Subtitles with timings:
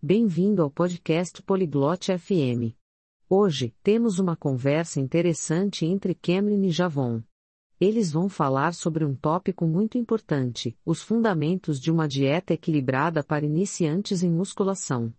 [0.00, 2.72] Bem-vindo ao podcast Poliglote FM.
[3.28, 7.20] Hoje, temos uma conversa interessante entre Cameron e Javon.
[7.80, 13.44] Eles vão falar sobre um tópico muito importante: os fundamentos de uma dieta equilibrada para
[13.44, 15.12] iniciantes em musculação.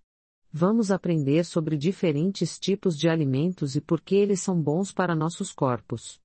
[0.49, 5.51] Vamos aprender sobre diferentes tipos de alimentos e por que eles são bons para nossos
[5.51, 6.21] corpos.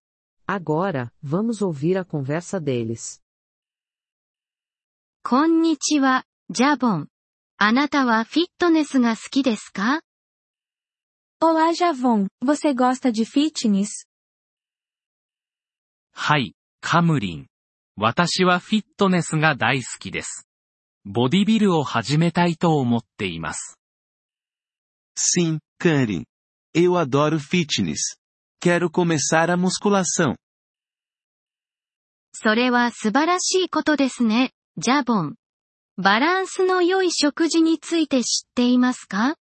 [0.47, 3.21] Agora, vamos ouvir a conversa deles.
[5.25, 7.05] Konnichiwa, Jabon.
[7.67, 10.03] あなたはフィットネスが好きですか
[11.41, 14.07] Olá Javon, você gosta de fitness?
[16.13, 17.47] はい、カムリン。
[17.97, 20.47] 私はフィットネスが大好きです。
[21.07, 23.79] ボディビルを始めたいと思っています。
[25.17, 26.25] Sim, Karen.
[26.75, 28.19] Eu adoro fitness.
[28.61, 30.37] Quero começar a musculação.
[32.35, 35.37] それは素晴らしいことですね、ジャボン。
[35.97, 39.37] バランスの良い食事について知っていますか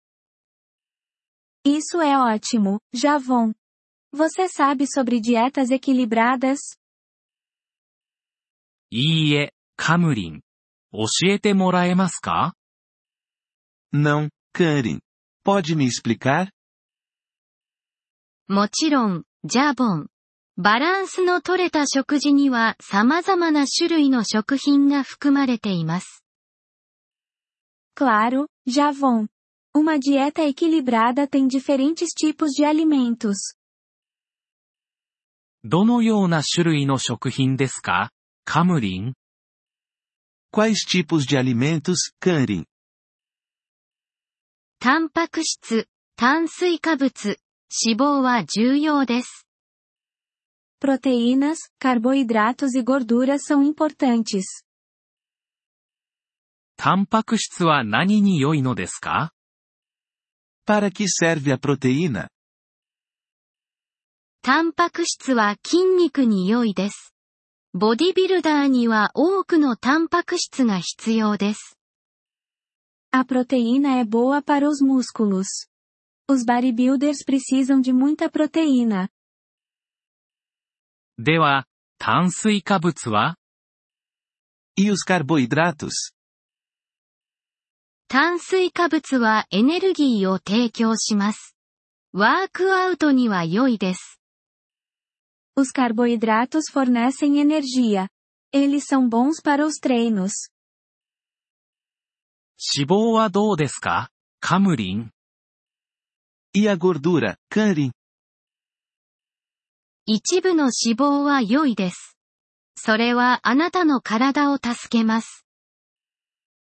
[1.65, 3.53] ？Isso é ótimo, Javon.
[4.13, 6.59] Você sabe sobre dietas equilibradas?
[8.91, 10.41] いいえ、カムリン。
[10.93, 12.57] 教えてもらえますか
[13.95, 14.99] ？Não, Karen.
[15.45, 16.49] Pode me explicar?
[18.49, 20.09] もちろん、ジャボン。
[20.57, 26.25] バランスの取れた食事には様々な種類の食品が含まれています。
[28.00, 29.28] Claro, Javon.
[29.76, 33.56] Uma dieta equilibrada tem diferentes tipos de alimentos.
[35.64, 38.12] どのような種類の食品ですか
[38.46, 39.14] カムリン
[40.54, 42.66] Quais tipos de alimentos, Karen?
[44.80, 47.40] タンパク質、炭水化物、
[47.84, 49.46] 脂肪は重要です。
[50.80, 54.46] Proteínas, carboidratos e gorduras são importantes.
[56.83, 59.35] タンパク質は何に良いのですか
[60.67, 62.29] Para que serve a proteína?
[64.41, 67.13] タンパク質は筋肉に良いです。
[67.75, 71.77] ボディビルダーには多くのタンパク質が必要です。
[73.13, 75.69] A proteína é boa para os músculos.
[76.31, 79.11] Os bodybuilders precisam de muita proteína.
[81.19, 81.67] では、
[81.99, 83.37] 炭水化物は
[84.79, 86.15] E os carboidratos?
[88.13, 91.55] 炭水化物はエネルギーを提供します。
[92.13, 94.21] ワークアウトには良いです。
[95.57, 98.09] Os carboidratos fornecem energia.
[98.53, 99.19] Eles são グ
[102.59, 104.11] 脂肪はどうですか？
[104.41, 105.13] カムリン。
[110.07, 112.17] 一部の脂肪は良いです。
[112.75, 115.47] それはあなたの体を助けます。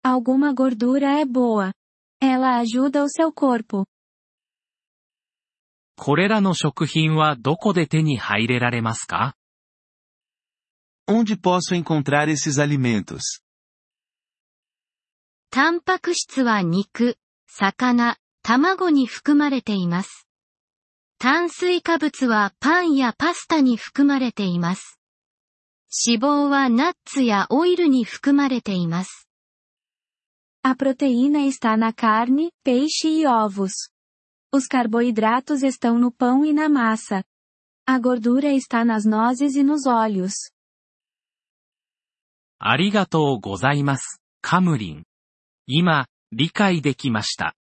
[0.04, 1.74] Alguma gordura é boa.
[2.20, 3.86] Ela ajuda o seu corpo.
[5.96, 9.36] これらの食品はどこで手に入れられますか
[11.08, 13.44] ？Onde posso encontrar esses alimentos?
[15.52, 20.28] タンパク質は肉、魚、卵に含まれています。
[21.20, 25.00] 炭水化物はパンやパスタに含まれています。
[26.08, 29.28] 脂肪はナッツやオイルに含まれています。
[30.65, 33.73] A proteína está na carne, peixe e ovos.
[34.53, 37.25] Os carboidratos estão no pão e na massa.
[37.87, 40.35] A gordura está nas nozes e nos óleos.
[42.59, 45.05] ありがとうございます、カムリン。
[45.67, 47.55] 今、理解できました。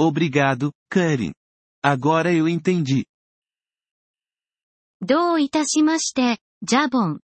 [0.00, 1.32] Obrigado, Karen.
[1.82, 3.06] Agora eu entendi.
[5.02, 7.20] どういたしまして、ジャボン。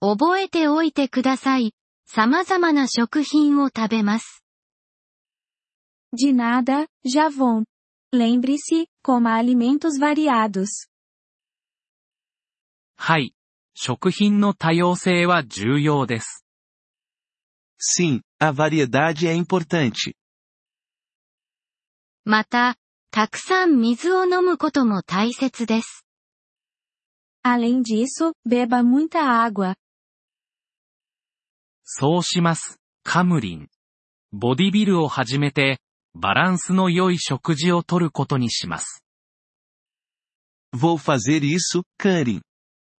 [0.00, 1.72] 覚えておいてください。
[2.10, 4.42] 様々な食品を食べます。
[6.12, 7.64] De nada, Javon.
[8.12, 10.88] Lembre-se, coma alimentos variados.
[12.96, 13.34] はい。
[13.74, 16.46] 食品の多様性は重要です。
[17.78, 20.14] Sim, a variedade é importante.
[22.24, 22.76] また、
[23.10, 26.06] たくさん水を飲むことも大切です。
[27.44, 29.76] Além disso, beba muita água.
[31.93, 33.67] そうします、カムリン。
[34.31, 35.81] ボディビルを始めて、
[36.13, 39.03] バランスの良い食事をとることにします。
[40.73, 42.39] Vou fazer isso, Karen.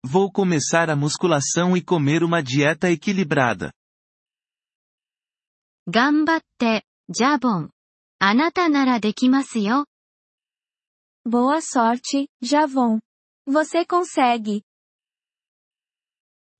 [0.04, 3.72] Vou começar a musculação e comer uma dieta equilibrada.
[5.88, 7.70] 頑張って、ジャボン。
[8.18, 9.86] あなたならできますよ。
[11.26, 13.00] Boa sorte, Javon.
[13.48, 14.60] Você consegue.